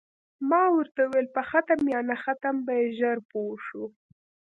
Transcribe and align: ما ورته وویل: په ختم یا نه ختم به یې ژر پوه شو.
ما 0.49 0.63
ورته 0.75 1.01
وویل: 1.05 1.27
په 1.35 1.41
ختم 1.49 1.79
یا 1.93 1.99
نه 2.09 2.15
ختم 2.23 2.55
به 2.65 2.73
یې 2.79 2.87
ژر 2.97 3.17
پوه 3.29 3.55
شو. 3.67 3.83